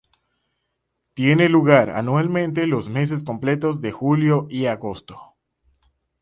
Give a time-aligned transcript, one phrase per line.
[1.13, 5.35] Tiene lugar anualmente los meses completos de julio y agosto.